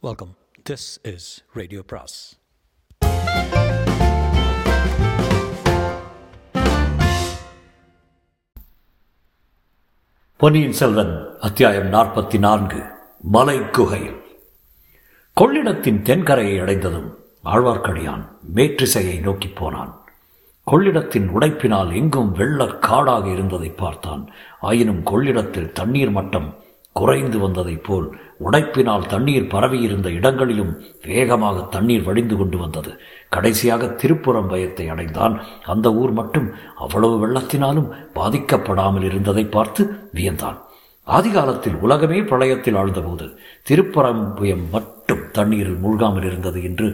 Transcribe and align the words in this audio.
Welcome 0.00 0.36
this 0.70 1.14
is 1.14 1.44
radio 1.52 1.82
பிராஸ் 1.86 2.38
பொன்னியின் 10.36 10.72
செல்வன் 10.72 11.26
அத்தியாயம் 11.40 11.92
நாற்பத்தி 11.92 12.38
நான்கு 12.38 12.82
மலை 13.22 13.70
குகையில். 13.70 14.20
கொள்ளிடத்தின் 15.40 16.02
தென்கரையை 16.02 16.60
அடைந்ததும் 16.60 17.18
ஆழ்வார்க்கடியான் 17.44 18.28
மேற்றிசையை 18.54 19.20
நோக்கிப் 19.20 19.56
போனான். 19.56 20.00
கொள்ளிடத்தின் 20.66 21.28
உடைப்பினால் 21.28 21.94
எங்கும் 21.94 22.32
வெள்ளக் 22.32 22.82
காடாக 22.82 23.28
இருந்ததை 23.28 23.70
பார்த்தான். 23.70 24.30
ஆயினும் 24.60 25.02
கொள்ளிடத்தில் 25.02 25.72
தண்ணீர் 25.72 26.10
மட்டம் 26.10 26.66
குறைந்து 27.00 27.38
வந்ததைப் 27.38 27.84
போல் 27.86 28.06
உடைப்பினால் 28.46 29.06
தண்ணீர் 29.06 29.50
பரவியிருந்த 29.54 30.08
இடங்களிலும் 30.10 30.72
வேகமாக 31.06 31.64
தண்ணீர் 31.74 32.06
வழிந்து 32.08 32.36
கொண்டு 32.36 32.58
வந்தது. 32.58 32.90
கடைசியாக 33.28 33.86
திருப்புறம் 34.02 34.48
பயத்தை 34.48 34.86
அடைந்தான். 34.88 35.34
அந்த 35.66 35.86
ஊர் 35.94 36.12
மட்டும் 36.12 36.48
அவ்வளவு 36.76 37.16
வெள்ளத்தினாலும் 37.22 37.90
பாதிக்கப்படாமல் 38.14 39.06
இருந்ததை 39.10 39.44
பார்த்து 39.56 39.84
வியந்தான். 40.14 40.58
ஆதிகாலத்தில் 41.06 41.76
உலகமே 41.80 42.18
பிரளயத்தில் 42.30 42.78
ஆழ்ந்தபோது 42.80 43.26
திருப்பரம்புயம் 43.70 44.66
மட்டும் 44.72 45.22
தண்ணீரில் 45.32 45.82
மூழ்காமல் 45.84 46.26
இருந்தது 46.30 46.60
என்று 46.62 46.88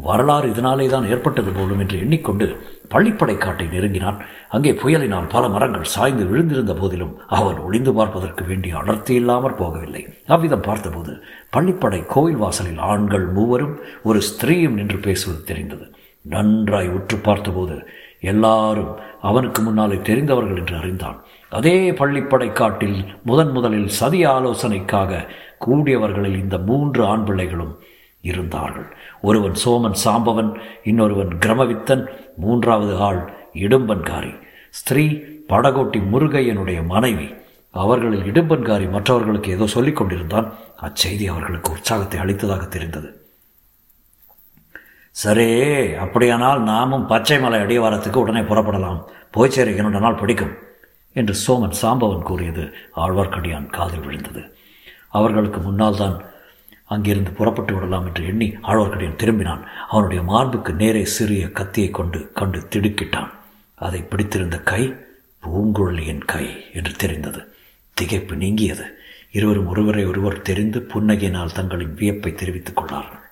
வரலாறு 0.00 0.46
இதனாலே 0.52 0.86
தான் 0.88 1.08
ஏற்பட்டது 1.12 1.50
போலும் 1.50 1.78
என்று 1.78 1.96
எண்ணிக்கொண்டு 1.98 2.46
பள்ளிப்படை 2.94 3.36
காட்டை 3.38 3.66
நெருங்கினான். 3.66 4.18
அங்கே 4.48 4.72
புயலினால் 4.72 5.28
பல 5.28 5.48
மரங்கள் 5.48 5.92
சாய்ந்து 5.94 6.24
விழுந்திருந்த 6.24 6.74
போதிலும் 6.80 7.14
அவன் 7.26 7.58
ஒளிந்து 7.58 7.92
பார்ப்பதற்கு 7.92 8.44
வேண்டிய 8.44 8.76
அடர்த்தி 8.76 9.14
இல்லாமற் 9.14 9.58
போகவில்லை. 9.58 10.02
அவ்விதம் 10.26 10.66
பார்த்தபோது 10.68 11.14
பள்ளிப்படை 11.56 12.06
கோயில் 12.06 12.36
வாசலில் 12.36 12.78
ஆண்கள் 12.78 13.26
மூவரும் 13.26 13.74
ஒரு 14.02 14.20
ஸ்திரீயும் 14.28 14.78
நின்று 14.80 14.98
பேசுவது 14.98 15.42
தெரிந்தது. 15.44 15.86
நன்றாய் 16.24 16.88
உற்று 16.88 17.16
பார்த்தபோது 17.18 17.76
எல்லாரும் 18.20 18.92
அவனுக்கு 19.20 19.62
முன்னாலே 19.62 19.96
தெரிந்தவர்கள் 19.96 20.56
என்று 20.56 20.76
அறிந்தான். 20.76 21.18
அதே 21.48 21.90
பள்ளிப்படை 21.90 22.52
காட்டில் 22.52 22.96
முதன் 23.22 23.50
முதலில் 23.50 23.88
சதி 23.88 24.20
ஆலோசனைக்காக 24.26 25.20
கூடியவர்களில் 25.66 26.40
இந்த 26.40 26.58
மூன்று 26.58 27.04
ஆண் 27.04 27.24
பிள்ளைகளும் 27.24 27.74
இருந்தார்கள். 28.30 28.88
ஒருவன் 29.20 29.56
சோமன் 29.64 29.98
சாம்பவன் 30.04 30.50
இன்னொருவன் 30.84 31.32
கிரமவித்தன் 31.44 32.04
மூன்றாவது 32.36 32.94
ஆள் 33.08 33.20
இடும்பன்காரி. 33.64 34.32
ஸ்திரீ 34.70 35.04
படகோட்டி 35.48 36.00
முருகையனுடைய 36.12 36.80
மனைவி. 36.86 37.28
அவர்களில் 37.74 38.26
இடும்பன்காரி 38.32 38.86
மற்றவர்களுக்கு 38.90 39.50
ஏதோ 39.50 39.66
சொல்லிக் 39.66 39.96
கொண்டிருந்தான். 39.96 40.48
அச்செய்தி 40.86 41.26
அவர்களுக்கு 41.28 41.70
உற்சாகத்தை 41.72 42.20
அளித்ததாக 42.20 42.64
தெரிந்தது. 42.66 43.08
சரே 45.16 45.50
அப்படியானால் 46.04 46.62
நாமும் 46.62 47.06
பச்சை 47.06 47.36
மலை 47.40 47.58
அடிவாரத்துக்கு 47.60 48.16
உடனே 48.16 48.40
புறப்படலாம். 48.40 49.00
போய்ச்சேரி 49.34 49.70
என்னோட 49.70 49.80
இரண்டு 49.80 50.00
நாள் 50.00 50.20
பிடிக்கும் 50.20 50.54
என்று 51.16 51.34
சோமன் 51.44 51.76
சாம்பவன் 51.82 52.26
கூறியது 52.28 52.64
ஆழ்வார்க்கடியான் 52.96 53.68
காதில் 53.76 54.04
விழுந்தது. 54.06 54.42
அவர்களுக்கு 55.18 55.60
முன்னால் 55.60 56.00
தான் 56.00 56.16
அங்கிருந்து 56.86 57.30
புறப்பட்டு 57.30 57.74
விடலாம் 57.74 58.06
என்று 58.06 58.26
எண்ணி 58.26 58.54
ஆழ்வார்க்கடியான் 58.62 59.20
திரும்பினான். 59.22 59.62
அவனுடைய 59.88 60.22
மார்புக்கு 60.22 60.74
நேரே 60.74 61.04
சிறிய 61.04 61.50
கத்தியை 61.50 61.90
கொண்டு 61.90 62.32
கண்டு 62.34 62.58
திடுக்கிட்டான். 62.58 63.30
அதை 63.74 64.02
பிடித்திருந்த 64.02 64.58
கை 64.58 64.94
பூங்குழலியின் 65.42 66.24
கை 66.24 66.64
என்று 66.72 66.92
தெரிந்தது. 66.92 67.54
திகைப்பு 68.00 68.34
நீங்கியது. 68.34 68.98
இருவரும் 69.30 69.66
ஒருவரை 69.66 70.04
ஒருவர் 70.04 70.42
தெரிந்து 70.42 70.86
புன்னகையினால் 70.94 71.54
தங்களின் 71.54 71.94
வியப்பை 71.94 72.34
தெரிவித்துக் 72.34 72.76
கொண்டார்கள். 72.76 73.24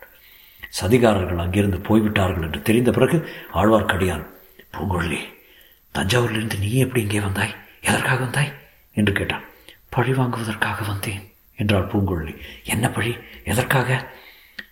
சதிகாரர்கள் 0.82 1.36
அங்கிருந்து 1.36 1.78
போய்விட்டார்கள் 1.78 2.42
என்று 2.42 2.62
தெரிந்த 2.62 2.90
பிறகு 2.90 3.30
ஆழ்வார்க்கடியான் 3.54 4.26
பூங்குழலி 4.72 5.18
தஞ்சாவூரிலிருந்து 5.94 6.58
நீ 6.58 6.72
எப்படி 6.72 7.00
இங்கே 7.00 7.20
வந்தாய்? 7.20 7.54
எதற்காக 7.82 8.16
வந்தாய்? 8.16 8.52
என்று 8.92 9.12
கேட்டான். 9.12 9.42
பழி 9.88 10.12
வாங்குவதற்காக 10.12 10.84
வந்தேன். 10.84 11.33
என்றாள் 11.56 11.90
பூங்குழலி 11.92 12.36
என்ன 12.64 12.90
பழி? 12.90 13.16
எதற்காக? 13.44 14.12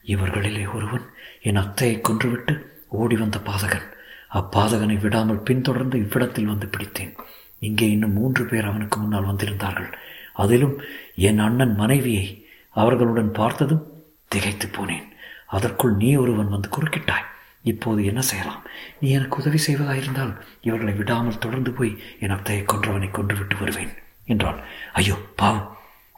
இவர்களிலே 0.05 0.73
ஒருவன் 0.75 1.05
என் 1.43 1.57
அத்தையை 1.57 2.01
கொன்றுவிட்டு 2.01 2.67
ஓடி 2.89 3.17
வந்த 3.17 3.39
பாதகன். 3.39 3.87
அப்பாதகனை 4.35 5.01
விடாமல் 5.01 5.39
பின்தொடர்ந்து 5.39 5.99
இவ்விடத்தில் 5.99 6.45
வந்து 6.45 6.67
பிடித்தேன். 6.67 7.15
இங்கே 7.59 7.91
இன்னும் 7.91 8.13
மூன்று 8.13 8.45
பேர் 8.45 8.65
அவனுக்கு 8.65 9.01
முன்னால் 9.01 9.25
வந்திருந்தார்கள். 9.25 9.91
அதிலும் 10.33 10.81
என் 11.15 11.39
அண்ணன் 11.39 11.75
மனைவியை 11.75 12.47
அவர்களுடன் 12.71 13.33
பார்த்ததும் 13.33 13.87
திகைத்து 14.29 14.69
போனேன். 14.69 15.07
அதற்குள் 15.47 15.95
நீ 15.95 16.17
ஒருவன் 16.17 16.49
வந்து 16.49 16.69
குறுக்கிட்டாய். 16.69 17.29
இப்போது 17.63 18.05
என்ன 18.05 18.21
செய்யலாம்? 18.21 18.63
நீ 19.01 19.11
எனக்கு 19.11 19.37
உதவி 19.37 19.59
செய்வதாயிருந்தால் 19.67 20.33
இவர்களை 20.61 20.95
விடாமல் 20.95 21.39
தொடர்ந்து 21.39 21.71
போய் 21.71 21.93
என் 22.21 22.31
அத்தையை 22.31 22.65
கொன்றவனை 22.65 23.11
கொன்றுவிட்டு 23.11 23.57
வருவேன் 23.59 23.93
என்றாள். 24.27 24.59
ஐயோ 24.93 25.15
பாவம். 25.37 25.69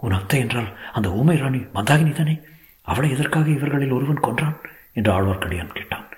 உன் 0.04 0.19
அத்தை 0.19 0.38
என்றால் 0.41 0.70
அந்த 0.92 1.09
ஊமை 1.10 1.37
ராணி 1.37 1.60
மந்தாகினி 1.75 2.12
தானே? 2.12 2.34
அவளை 2.82 3.10
எதற்காக 3.10 3.48
இவர்களில் 3.48 3.97
ஒருவன் 3.97 4.25
கொன்றான்? 4.26 4.56
என்று 4.92 5.10
ஆழ்வார்க்கடியான் 5.12 5.76
கேட்டான். 5.78 6.09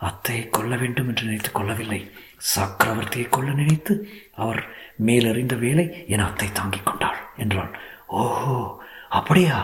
அத்தையை 0.00 0.44
கொல்ல 0.50 0.76
வேண்டும் 0.76 1.08
என்று 1.08 1.24
நினைத்து 1.24 1.50
கொள்ளவில்லை. 1.52 2.00
சக்கரவர்த்தியை 2.54 3.28
கொல்ல 3.28 3.52
நினைத்து 3.52 3.94
அவர் 4.36 4.60
மேலறிந்த 5.06 5.54
வேலை 5.58 5.84
என் 6.08 6.26
அத்தை 6.28 6.48
தாங்கிக் 6.52 6.86
கொண்டாள் 6.86 7.20
என்றான். 7.36 7.72
ஓஹோ 8.06 8.56
அப்படியா? 9.10 9.58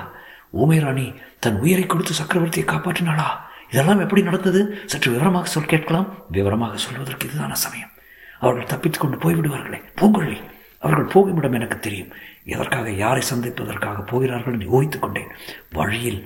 ஊமை 0.51 0.79
ராணி 0.79 1.07
தன் 1.39 1.59
உயிரை 1.59 1.87
கொடுத்து 1.87 2.15
சக்கரவர்த்தியை 2.15 2.67
காப்பாற்றினாளா? 2.67 3.29
இதெல்லாம் 3.71 4.01
எப்படி 4.01 4.23
நடந்தது? 4.23 4.61
சற்று 4.87 5.11
விவரமாக 5.11 5.47
சொல் 5.47 5.73
கேட்கலாம். 5.73 6.09
விவரமாக 6.29 6.77
சொல்வதற்கு 6.77 7.27
இதுதான 7.27 7.53
சமயம். 7.53 7.93
அவர்கள் 8.41 8.71
தப்பித்துக் 8.73 9.03
கொண்டு 9.03 9.19
போய்விடுவார்களே. 9.19 9.81
பூங்கொழி 9.97 10.39
அவர்கள் 10.83 11.13
போகும் 11.15 11.37
இடம் 11.37 11.53
எனக்கு 11.53 11.79
தெரியும். 11.79 12.13
எதற்காக 12.45 12.91
யாரை 12.91 13.23
சந்திப்பதற்காக 13.23 14.01
போகிறார்கள் 14.03 14.53
என்று 14.53 14.71
யோகித்துக் 14.71 15.03
கொண்டேன். 15.03 15.33
வழியில் 15.73 16.23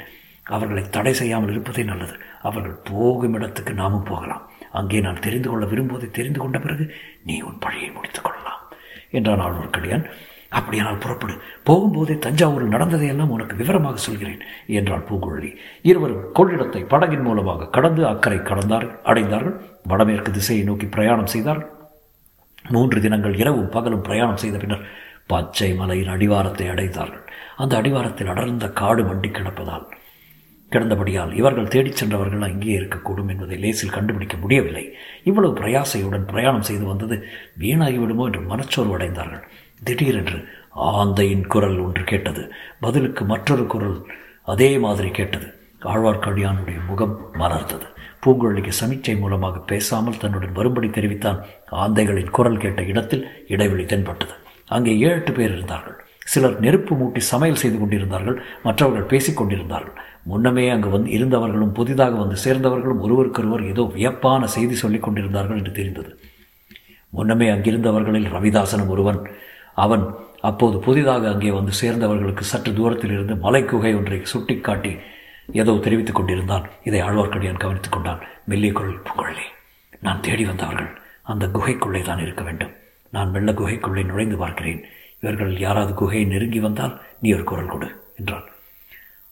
அவர்களை 0.47 0.91
தடை 0.91 1.15
செய்யாமல் 1.15 1.50
இருப்பதே 1.50 1.82
நல்லது. 1.82 2.15
அவர்கள் 2.42 2.76
போகும் 2.91 3.34
இடத்துக்கு 3.34 3.72
நாமும் 3.75 4.03
போகலாம். 4.03 4.50
அங்கே 4.72 5.00
நான் 5.00 5.20
தெரிந்து 5.20 5.48
கொள்ள 5.48 5.66
விரும்புவதை 5.66 6.10
தெரிந்து 6.10 6.41
கொண்ட 6.41 6.59
பிறகு 6.59 6.94
நீ 7.25 7.41
உன் 7.41 7.59
பழியை 7.59 7.91
முடித்துக் 7.91 8.25
கொள்ளலாம் 8.25 8.62
என்றான் 9.10 9.38
ஆழ்வார்க்கடியான் 9.38 10.06
அப்படியானால் 10.50 11.00
புறப்படு. 11.04 11.34
போகும்போதே 11.66 12.14
தஞ்சாவூரில் 12.19 12.75
நடந்ததையெல்லாம் 12.75 13.32
உனக்கு 13.37 13.56
விவரமாக 13.56 13.97
சொல்கிறேன் 13.97 14.43
என்றாள் 14.66 15.06
பூங்குழலி. 15.09 15.50
இருவரும் 15.82 16.26
கொள்ளிடத்தை 16.34 16.82
படகின் 16.84 17.22
மூலமாக 17.22 17.66
கடந்து 17.66 18.06
அக்கறை 18.06 18.38
கடந்தார்கள் 18.38 18.98
அடைந்தார்கள். 19.04 19.56
வடமேற்கு 19.88 20.31
திசையை 20.31 20.64
நோக்கி 20.64 20.87
பிரயாணம் 20.87 21.26
செய்தார்கள். 21.26 21.70
மூன்று 22.70 23.00
தினங்கள் 23.00 23.34
இரவும் 23.34 23.69
பகலும் 23.69 24.00
பிரயாணம் 24.00 24.36
செய்த 24.36 24.58
பின்னர் 24.58 24.86
பச்சை 25.26 25.75
மலையின் 25.75 26.08
அடிவாரத்தை 26.08 26.69
அடைந்தார்கள். 26.69 27.25
அந்த 27.56 27.76
அடிவாரத்தில் 27.76 28.26
அடர்ந்த 28.26 28.69
காடு 28.69 29.02
மண்டி 29.02 29.30
கிடப்பதால் 29.30 29.86
கிடந்தபடியால் 30.72 31.34
இவர்கள் 31.34 31.69
தேடிச் 31.69 31.97
சென்றவர்கள் 31.97 32.41
அங்கே 32.41 32.78
இருக்கக்கூடும் 32.78 33.28
என்பதை 33.28 33.58
லேசில் 33.58 33.91
கண்டுபிடிக்க 33.91 34.36
முடியவில்லை. 34.36 34.94
இவ்வளவு 35.25 35.58
பிரயாசையுடன் 35.60 36.26
பிரயாணம் 36.26 36.62
செய்து 36.62 36.84
வந்தது 36.84 37.25
வீணாகிவிடுமோ 37.58 38.25
என்று 38.25 38.41
மனச்சோர்வு 38.41 38.98
அடைந்தார்கள். 38.98 39.44
திடீரென்று 39.84 40.48
ஆந்தையின் 40.75 41.46
குரல் 41.46 41.78
ஒன்று 41.78 42.04
கேட்டது. 42.04 42.52
பதிலுக்கு 42.81 43.25
மற்றொரு 43.25 43.66
குரல் 43.66 44.06
அதே 44.42 44.78
மாதிரி 44.78 45.10
கேட்டது. 45.10 45.54
ஆழ்வார்க்கடியானுடைய 45.82 46.86
முகம் 46.86 47.31
மலர்ந்தது. 47.34 47.86
பூங்குழலிக்கு 48.24 48.72
சமீட்சை 48.80 49.16
மூலமாக 49.18 49.58
பேசாமல் 49.70 50.18
தன்னுடன் 50.18 50.52
வரும்படி 50.52 50.90
தெரிவித்தான் 50.90 51.38
ஆந்தைகளின் 51.84 52.30
குரல் 52.30 52.56
கேட்ட 52.56 52.82
இடத்தில் 52.82 53.24
இடைவெளி 53.48 53.84
தென்பட்டது. 53.84 54.34
அங்கே 54.66 54.92
ஏழு 54.98 55.14
எட்டு 55.14 55.32
பேர் 55.32 55.52
இருந்தார்கள். 55.52 55.96
சிலர் 56.32 56.60
நெருப்பு 56.60 56.92
மூட்டி 56.94 57.20
சமையல் 57.32 57.60
செய்து 57.62 57.78
கொண்டிருந்தார்கள். 57.78 58.38
மற்றவர்கள் 58.62 59.10
பேசிக் 59.12 59.36
கொண்டிருந்தார்கள். 59.36 59.96
முன்னமே 60.22 60.68
அங்கு 60.68 60.88
வந்து 60.88 61.10
இருந்தவர்களும் 61.10 61.72
புதிதாக 61.72 62.14
வந்து 62.16 62.37
சேர்ந்தவர்களும் 62.44 63.00
ஒருவருக்கொருவர் 63.00 63.64
ஏதோ 63.72 63.82
வியப்பான 63.96 64.44
செய்தி 64.44 64.75
சொல்லிக் 64.75 65.02
கொண்டிருந்தார்கள் 65.02 65.56
என்று 65.56 65.72
தெரிந்தது. 65.72 66.12
முன்னமே 67.10 67.49
அங்கிருந்தவர்களில் 67.49 68.31
ரவிதாசனும் 68.37 68.88
ஒருவன். 68.88 69.20
அவன் 69.75 70.04
அப்போது 70.40 70.76
புதிதாக 70.78 71.28
அங்கே 71.28 71.50
வந்து 71.50 71.72
சேர்ந்தவர்களுக்கு 71.72 72.44
சற்று 72.44 72.70
தூரத்தில் 72.75 73.10
இருந்து 73.10 73.34
மலைக்குகை 73.34 73.93
ஒன்றை 73.96 74.19
சுட்டிக்காட்டி 74.25 74.93
ஏதோ 75.52 75.73
தெரிவித்துக் 75.73 76.14
கொண்டிருந்தான். 76.14 76.69
இதை 76.85 77.02
ஆழ்வார்க்கடியான் 77.02 77.58
கவனித்துக் 77.58 77.93
கொண்டான். 77.93 78.20
மெல்லிய 78.44 78.73
குரல் 78.73 79.00
புகழே 79.00 79.43
நான் 80.00 80.20
தேடி 80.20 80.44
வந்தவர்கள் 80.44 81.00
அந்த 81.23 81.46
குகைக்குள்ளே 81.46 82.02
தான் 82.02 82.19
இருக்க 82.19 82.43
வேண்டும். 82.43 82.73
நான் 83.11 83.31
வெள்ள 83.31 83.52
குகைக்குள்ளே 83.52 84.05
நுழைந்து 84.05 84.37
பார்க்கிறேன். 84.37 84.85
இவர்கள் 85.20 85.58
யாராவது 85.58 85.93
குகையை 85.93 86.26
நெருங்கி 86.26 86.61
வந்தால் 86.61 87.00
நீ 87.20 87.32
ஒரு 87.32 87.44
குரல் 87.44 87.69
கொடு 87.69 88.12
என்றான். 88.17 88.44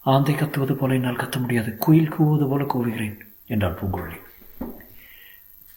ஆந்தை 0.00 0.34
கத்துவது 0.34 0.74
போல 0.74 0.94
என்னால் 0.94 1.16
கத்த 1.16 1.40
முடியாது. 1.40 1.76
குயில் 1.78 2.12
கூவுவது 2.12 2.48
போல 2.48 2.64
கூவுகிறேன் 2.64 3.18
என்றான் 3.46 3.78
பூங்குழலி. 3.78 4.20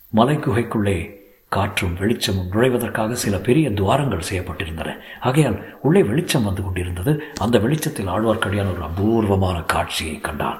மலை 0.09 0.37
குகைக்குள்ளே 0.37 1.23
காற்றும் 1.55 1.97
வெளிச்சமும் 1.99 2.51
நுழைவதற்காக 2.51 3.15
சில 3.15 3.37
பெரிய 3.37 3.71
துவாரங்கள் 3.71 4.27
செய்யப்பட்டிருந்தன. 4.29 4.89
ஆகையால் 5.21 5.57
உள்ளே 5.81 6.03
வெளிச்சம் 6.03 6.43
வந்து 6.43 6.63
கொண்டிருந்தது. 6.63 7.13
அந்த 7.39 7.59
வெளிச்சத்தில் 7.59 8.07
ஆழ்வார்க்கடியான் 8.07 8.71
ஒரு 8.73 8.81
அபூர்வமான 8.81 9.57
காட்சியை 9.61 10.19
கண்டான். 10.19 10.59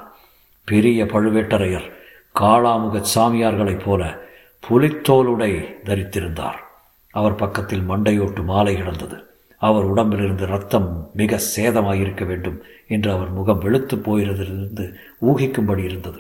பெரிய 0.64 1.06
பழுவேட்டரையர் 1.06 1.88
காளாமுக 2.40 3.04
சாமியார்களைப் 3.16 3.86
போல 3.86 4.04
புலித்தோலுடை 4.70 5.54
தரித்திருந்தார். 5.86 6.60
அவர் 7.12 7.36
பக்கத்தில் 7.36 7.90
மண்டையோட்டு 7.90 8.44
மாலை 8.44 8.76
கிடந்தது. 8.76 9.18
அவர் 9.58 9.84
உடம்பிலிருந்து 9.84 10.46
ரத்தம் 10.46 11.10
மிக 11.14 11.40
சேதமாயிருக்க 11.56 12.26
வேண்டும் 12.26 12.58
என்று 12.88 13.12
அவர் 13.12 13.30
முகம் 13.30 13.60
வெளுத்து 13.60 13.96
போயிருந்திருந்து 13.96 14.94
ஊகிக்கும்படி 15.22 15.84
இருந்தது. 15.84 16.20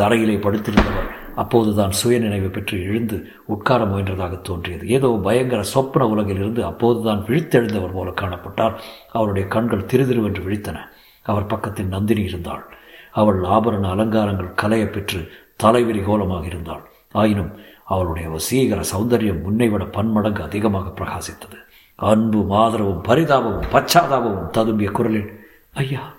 தரையிலே 0.00 0.36
படுத்திருந்தவர் 0.38 1.10
அப்போதுதான் 1.34 1.90
சுயநினைவு 1.90 2.48
பெற்று 2.48 2.82
எழுந்து 2.82 3.26
உட்கார 3.46 3.84
முயன்றதாக 3.84 4.40
தோன்றியது. 4.40 4.88
ஏதோ 4.88 5.20
பயங்கர 5.22 5.62
சொப்பன 5.62 6.06
உலகிலிருந்து 6.06 6.64
அப்போதுதான் 6.64 7.24
விழித்தெழுந்தவர் 7.26 7.92
போல 7.92 8.10
காணப்பட்டார். 8.10 8.74
அவருடைய 9.12 9.48
கண்கள் 9.48 9.86
திருதிருவென்று 9.86 10.42
விழித்தன. 10.42 10.76
அவர் 11.22 11.46
பக்கத்தில் 11.46 11.86
நந்தினி 11.86 12.22
இருந்தாள். 12.22 12.64
அவள் 13.12 13.40
ஆபரண 13.42 13.88
அலங்காரங்கள் 13.90 14.54
கலைய 14.62 14.90
பெற்று 14.90 15.30
தலைவிரி 15.62 16.04
கோலமாக 16.04 16.46
இருந்தாள். 16.46 16.90
ஆயினும் 17.12 17.50
அவளுடைய 17.84 18.28
வசீகர 18.28 18.80
சௌந்தரியம் 18.96 19.42
முன்னைவிட 19.42 19.84
பன்மடங்கு 19.84 20.42
அதிகமாக 20.42 21.04
பிரகாசித்தது. 21.04 21.56
அன்பும் 21.94 22.50
ஆதரவும் 22.50 23.02
பரிதாபமும் 23.02 23.62
பச்சாதாபமும் 23.72 24.50
ததும்பிய 24.52 24.90
குரலில் 24.90 25.46
ஐயா 25.74 26.12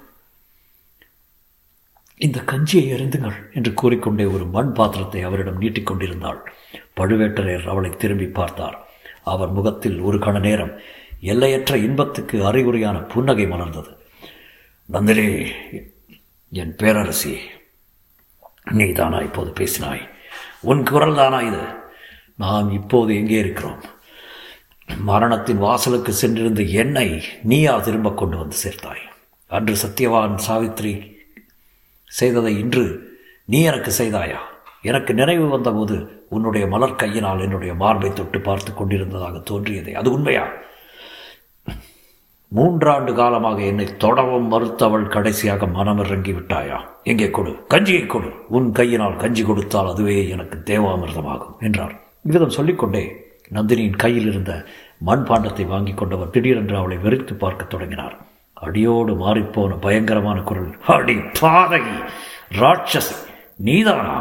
இந்த 2.25 2.39
கஞ்சியை 2.41 2.85
எறிந்துங்கள் 2.95 3.53
என்று 3.53 3.73
கூறிக்கொண்டே 3.73 4.25
ஒரு 4.25 4.45
மண் 4.45 4.71
பாத்திரத்தை 4.71 5.21
அவரிடம் 5.21 5.61
நீட்டிக்கொண்டிருந்தாள் 5.61 6.39
பழுவேட்டரையர் 6.97 7.67
அவளை 7.67 7.89
திரும்பி 7.89 8.25
பார்த்தார். 8.25 8.87
அவர் 9.23 9.51
முகத்தில் 9.51 9.99
ஒரு 9.99 10.17
கண 10.17 10.39
நேரம் 10.39 10.73
எல்லையற்ற 11.19 11.77
இன்பத்துக்கு 11.77 12.45
அறிகுறியான 12.45 12.97
புன்னகை 12.99 13.45
மலர்ந்தது. 13.45 13.91
நந்தினி 14.85 15.51
என் 16.49 16.75
பேரரசி 16.77 17.37
நீ 18.71 18.91
தானா 18.91 19.17
இப்போது 19.17 19.51
பேசினாய்? 19.51 20.09
உன் 20.61 20.83
குரல் 20.83 21.15
தானா 21.15 21.41
இது? 21.41 21.63
நாம் 22.35 22.71
இப்போது 22.71 23.15
எங்கே 23.15 23.39
இருக்கிறோம்? 23.39 23.81
மரணத்தின் 25.05 25.57
வாசலுக்கு 25.57 26.13
சென்றிருந்த 26.13 26.61
என்னை 26.61 27.23
நீயா 27.43 27.79
திரும்ப 27.79 28.11
கொண்டு 28.11 28.37
வந்து 28.37 28.55
சேர்த்தாய். 28.63 29.03
அன்று 29.47 29.75
சத்யவான் 29.83 30.37
சாவித்ரி 30.47 31.12
செய்ததை 32.19 32.53
இன்று 32.59 32.85
நீ 33.45 33.59
எனக்கு 33.63 33.91
செய்தாயா? 33.97 34.39
எனக்கு 34.81 35.11
நினைவு 35.13 35.45
வந்தபோது 35.47 35.95
உன்னுடைய 36.29 36.67
மலர் 36.67 36.99
கையினால் 37.01 37.39
என்னுடைய 37.39 37.73
மார்பை 37.73 38.09
தொட்டு 38.13 38.39
பார்த்து 38.41 38.71
கொண்டிருந்ததாக 38.73 39.41
தோன்றியதே. 39.49 39.93
அது 39.93 40.09
உண்மையா? 40.11 40.45
மூன்றாண்டு 42.51 43.11
காலமாக 43.13 43.59
என்னை 43.61 43.85
தொடவும் 43.97 44.49
மறுத்தவள் 44.51 45.05
கடைசியாக 45.07 45.65
மனமிறங்கி 45.77 46.33
விட்டாயா? 46.35 46.79
எங்கே 47.03 47.29
கொடு? 47.29 47.51
கஞ்சியை 47.69 48.03
கொடு. 48.05 48.29
உன் 48.47 48.67
கையினால் 48.71 49.15
கஞ்சி 49.15 49.43
கொடுத்தால் 49.43 49.91
அதுவே 49.93 50.17
எனக்கு 50.29 50.57
தேவாமிர்தமாகும் 50.71 51.57
என்றார். 51.59 51.95
இவ்விதம் 52.25 52.55
சொல்லிக்கொண்டே 52.57 53.03
நந்தினியின் 53.53 54.01
கையில் 54.03 54.27
இருந்த 54.27 54.51
மண் 55.07 55.25
பாண்டத்தை 55.29 55.65
வாங்கி 55.67 55.93
கொண்டவர் 55.93 56.29
திடீரென்று 56.29 56.77
அவளை 56.77 56.97
வெறித்து 56.97 57.33
பார்க்க 57.33 57.71
தொடங்கினார். 57.73 58.15
அடியோடு 58.63 59.13
மாறிப்போன 59.13 59.77
பயங்கரமான 59.81 60.41
குரல் 60.41 60.71
அடி 60.87 61.15
பாதகி 61.41 61.97
ராட்சசி 62.59 63.17
நீதானா? 63.57 64.17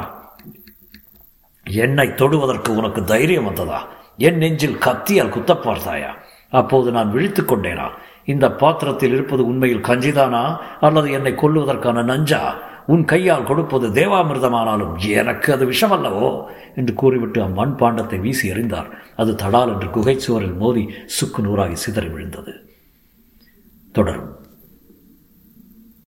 என்னை 1.66 2.08
தொடுவதற்கு 2.14 2.76
உனக்கு 2.76 3.04
தைரியம் 3.04 3.44
வந்ததா? 3.44 3.86
என் 4.16 4.36
நெஞ்சில் 4.36 4.78
கத்தியால் 4.78 5.28
குத்த 5.28 5.56
பார்த்தாயா 5.56 6.10
அப்போது 6.50 6.90
நான் 6.90 7.10
விழித்து 7.10 7.42
கொண்டேனா? 7.42 7.86
இந்த 8.24 8.46
பாத்திரத்தில் 8.52 9.12
இருப்பது 9.12 9.46
உண்மையில் 9.46 9.86
கஞ்சிதானா? 9.88 10.42
அல்லது 10.80 11.10
என்னை 11.10 11.32
கொல்லுவதற்கான 11.32 12.02
நஞ்சா? 12.02 12.42
உன் 12.86 13.04
கையால் 13.04 13.44
கொடுப்பது 13.44 13.88
தேவாமிர்தமானாலும் 13.88 14.94
எனக்கு 14.96 15.52
அது 15.52 15.64
விஷமல்லவோ? 15.66 16.44
என்று 16.76 16.94
கூறிவிட்டு 16.94 17.40
அம்மண் 17.42 17.76
பாண்டத்தை 17.78 18.20
வீசி 18.20 18.50
எறிந்தார். 18.50 18.90
அது 19.16 19.32
தடால் 19.32 19.72
என்று 19.72 19.88
குகைச்சுவரில் 19.88 20.56
மோதி 20.56 20.84
சுக்கு 21.06 21.42
நூறாகி 21.42 21.74
சிதறி 21.74 22.08
விழுந்தது. 22.08 22.52
தொடரும். 23.92 24.41